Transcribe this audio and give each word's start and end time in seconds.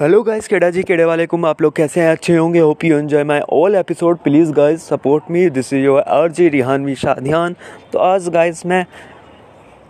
Hello 0.00 0.22
guys 0.22 0.46
केड़ा 0.48 0.68
जी 0.70 0.82
केड़े 0.82 1.04
वाले 1.04 1.24
कुम 1.26 1.44
आप 1.46 1.62
लोग 1.62 1.74
कैसे 1.76 2.00
हैं? 2.00 2.10
अच्छे 2.12 2.36
होंगे? 2.36 2.58
Hope 2.60 2.84
you 2.84 2.98
enjoy 2.98 3.24
my 3.24 3.40
all 3.52 3.74
episode 3.74 4.18
please 4.18 4.52
guys 4.52 4.82
support 4.88 5.30
me 5.30 5.48
this 5.50 5.72
is 5.72 5.84
your 5.84 6.00
R 6.00 6.30
G 6.32 6.48
Rihanvi 6.48 6.94
Shadiyan 6.94 7.56
तो 7.92 7.98
आज 7.98 8.28
गाइस 8.28 8.64
मैं 8.66 8.84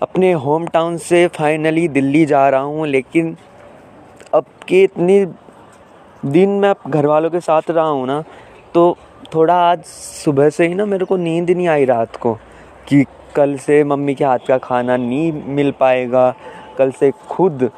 अपने 0.03 0.33
होम 0.33 0.67
टाउन 0.67 0.97
से 0.97 1.27
फाइनली 1.29 1.87
दिल्ली 1.89 2.25
जा 2.27 2.49
रहा 2.49 2.61
हूँ, 2.61 2.87
लेकिन 2.87 3.37
अब 4.35 4.45
के 4.69 4.83
इतनी 4.83 5.25
दिन 6.25 6.59
मैं 6.61 6.73
घर 6.89 7.07
वालों 7.07 7.31
के 7.31 7.41
साथ 7.41 7.71
रहा 7.71 7.87
हूँ 7.87 8.07
ना 8.07 8.23
तो 8.75 8.97
थोड़ा 9.35 9.55
आज 9.71 9.83
सुबह 10.25 10.51
से 10.51 10.67
ही 10.67 10.75
ना 10.75 10.87
मेरे 10.87 11.05
को 11.05 11.17
नींद 11.17 11.51
नहीं 11.51 11.69
आई 11.69 11.85
रात 11.85 12.17
को, 12.17 12.35
कि 12.89 13.05
कल 13.37 13.57
से 13.57 13.83
मम्मी 13.85 14.15
के 14.15 14.25
हाथ 14.25 14.49
का 14.49 14.59
खाना 14.59 14.97
नहीं 14.97 15.33
मिल 15.47 15.73
पाएगा, 15.81 16.35
कल 16.79 16.91
से 16.91 17.11
खुद 17.31 17.71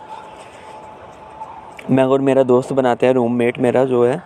मैं 1.91 2.05
और 2.05 2.21
मेरा 2.21 2.43
दोस्त 2.43 2.73
बनाते 2.73 3.07
हैं 3.07 3.15
रूममेट 3.15 3.59
मेरा 3.59 3.85
जो 3.85 4.05
है, 4.07 4.21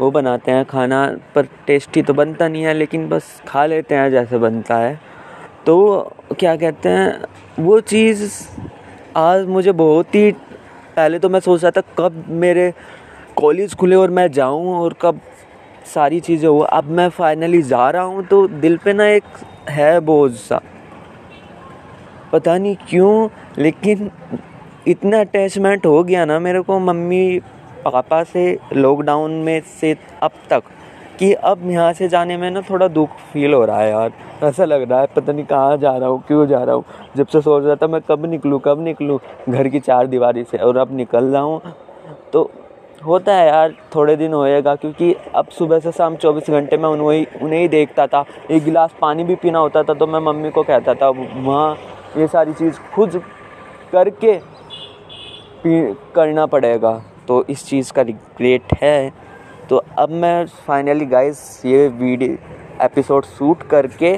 वो 0.00 0.10
बनाते 0.10 0.52
हैं 0.52 0.64
खाना, 0.64 1.06
पर 1.34 1.46
टेस्टी 1.66 2.02
तो 2.02 2.14
बनता 2.14 2.48
नहीं 2.48 2.62
है, 2.62 2.74
लेकिन 2.74 3.08
बस 3.08 3.40
खा 3.48 3.64
लेते 3.66 3.94
हैं 3.94 4.10
जैसे 4.10 4.38
बनता 4.38 4.76
है। 4.76 4.98
तो 5.66 5.76
क्या 6.40 6.56
कहते 6.56 6.88
हैं, 6.88 7.24
वो 7.60 7.80
चीज़ 7.80 8.32
आज 9.16 9.46
मुझे 9.46 9.72
बहुत 9.72 10.14
ही, 10.14 10.30
पहले 10.96 11.18
तो 11.18 11.28
मैं 11.28 11.40
सोच 11.40 11.62
रहा 11.64 11.70
था 11.70 11.82
कब 11.98 12.24
मेरे 12.28 12.72
कॉलेज 13.36 13.74
खुले 13.74 13.96
और 13.96 14.10
मैं 14.10 14.30
जाऊँ 14.32 14.74
और 14.74 14.94
कब 15.02 15.20
सारी 15.94 16.20
चीज़ें 16.20 16.48
हो। 16.48 16.58
अब 16.58 16.90
मैं 16.90 17.08
फाइनली 17.10 17.62
जा 17.62 17.88
रहा 17.90 18.02
हूँ 18.02 18.24
तो 18.26 18.46
दिल 18.48 18.76
पे 18.76 18.92
ना 18.92 19.06
एक 19.06 19.24
है 19.68 19.98
बोझ 20.00 20.32
सा। 20.32 20.60
पता 22.32 22.56
नहीं 22.58 22.76
क्यों, 22.88 23.28
लेकिन 23.58 24.10
इतना 24.88 25.20
अटैचमेंट 25.20 25.84
हो 25.86 26.02
गया 26.04 26.24
ना 26.24 26.38
मेरे 26.38 26.60
को 26.60 26.78
मम्मी, 26.80 27.40
पापा 27.84 28.22
से 28.24 28.58
लॉकडाउन 28.72 29.32
में 29.42 29.60
से 29.80 29.96
अब 30.22 30.30
तक 30.50 30.62
कि 31.18 31.32
अब 31.32 31.60
यहाँ 31.70 31.92
से 31.92 32.08
जाने 32.08 32.36
में 32.36 32.50
ना 32.50 32.60
थोड़ा 32.70 32.88
दुख 32.88 33.10
फील 33.32 33.54
हो 33.54 33.64
रहा 33.64 33.80
है 33.80 33.90
यार। 33.90 34.12
ऐसा 34.42 34.64
लग 34.64 34.90
रहा 34.90 35.00
है, 35.00 35.06
पता 35.06 35.32
नहीं 35.32 35.44
कहाँ 35.44 35.76
जा 35.76 35.96
रहा 35.96 36.08
हूँ, 36.08 36.22
क्यों 36.26 36.46
जा 36.46 36.62
रहा 36.64 36.74
हूँ। 36.74 36.84
जब 37.16 37.26
से 37.26 37.40
सोच 37.40 37.64
रहा 37.64 37.76
था 37.76 37.86
मैं 37.86 38.00
कब 38.08 38.24
निकलूँ 38.26 38.60
कब 38.64 38.82
निकलूँ, 38.84 39.18
घर 39.48 39.68
की 39.68 39.80
चार 39.80 40.06
दीवारी 40.06 40.44
से 40.44 40.58
और 40.58 40.76
अब 40.76 40.96
निकल 40.96 41.24
रहा 41.24 41.42
हूँ। 41.42 41.74
तो 42.32 42.50
होता 43.02 43.34
है 43.34 43.46
यार, 43.46 43.74
थोड़े 43.94 44.16
दिन 44.16 44.32
होएगा 44.34 44.74
क्योंकि 44.76 45.14
अब 45.34 45.48
सुबह 45.50 45.78
से 45.80 45.92
शाम 45.92 46.16
चौबीस 46.16 46.50
घंटे 46.50 46.76
में 46.76 46.88
उन्हें 46.88 47.40
उन्हें 47.42 47.60
ही 47.60 47.68
देखता 47.68 48.06
था। 48.06 48.24
एक 48.50 48.64
गिलास 48.64 48.94
पानी 49.00 49.24
भी 49.24 49.34
पीना 49.34 49.58
होता 49.58 49.82
था 49.82 49.94
तो 49.94 50.06
मैं 50.06 50.20
मम्मी 50.22 50.50
को 50.50 50.62
कहता 50.62 50.94
था, 50.94 51.08
वहाँ 51.08 51.76
ये 52.16 52.26
सारी 52.26 52.52
चीज़ 52.54 52.78
खुद 52.94 53.22
करके 53.92 54.34
करना 55.66 56.46
पड़ेगा। 56.46 56.92
तो 57.28 57.44
इस 57.44 57.64
चीज़ 57.66 57.92
का 57.92 58.02
रिग्रेट 58.02 58.72
है। 58.82 59.12
तो 59.70 59.82
अब 59.98 60.10
मैं 60.12 60.46
फाइनली 60.66 61.06
गाइस 61.06 61.62
ये 61.66 61.86
वीडियो 61.88 62.36
एपिसोड 62.84 63.24
शूट 63.24 63.62
करके 63.62 64.16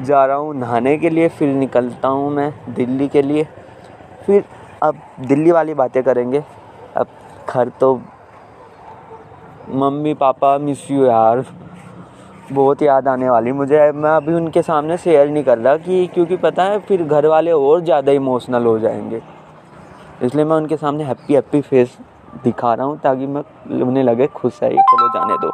जा 0.00 0.24
रहा 0.26 0.36
हूँ 0.36 0.54
नहाने 0.54 0.96
के 0.98 1.10
लिए। 1.10 1.28
फिर 1.28 1.48
निकलता 1.48 2.08
हूँ 2.08 2.30
मैं 2.30 2.52
दिल्ली 2.74 3.08
के 3.08 3.22
लिए। 3.22 3.46
फिर 4.26 4.44
अब 4.82 4.98
दिल्ली 5.20 5.50
वाली 5.50 5.74
बातें 5.74 6.02
करेंगे। 6.02 6.42
अब 6.96 7.06
घर 7.48 7.68
तो 7.80 7.94
मम्मी, 9.70 10.14
पापा 10.14 10.56
मिस 10.58 10.90
यू 10.90 11.04
यार। 11.04 11.44
बहुत 12.52 12.82
याद 12.82 13.08
आने 13.08 13.30
वाली 13.30 13.52
मुझे। 13.52 13.90
मैं 13.92 14.10
अभी 14.10 14.34
उनके 14.34 14.62
सामने 14.62 14.96
शेयर 14.98 15.28
नहीं 15.28 15.44
कर 15.44 15.58
रहा 15.58 15.76
कि, 15.76 16.06
क्योंकि 16.06 16.36
पता 16.36 16.64
है 16.64 16.78
फिर 16.78 17.02
घर 17.04 17.26
वाले 17.26 17.52
और 17.52 17.80
ज़्यादा 17.80 18.12
इमोशनल 18.12 18.66
हो 18.66 18.78
जाएँगे। 18.78 19.20
इसलिए 20.22 20.44
मैं 20.44 20.56
उनके 20.56 20.76
सामने 20.76 21.04
हैप्पी 21.04 21.34
हैप्पी 21.34 21.60
फेस 21.60 21.96
दिखा 22.44 22.72
रहा 22.74 22.86
हूँ 22.86 22.98
ताकि 23.00 23.26
मैं 23.26 23.42
उन्हें 23.82 24.02
लगे 24.04 24.26
खुश 24.26 24.62
है, 24.62 24.70
ये 24.70 24.82
चलो 24.90 25.08
जाने 25.08 25.36
दो। 25.38 25.52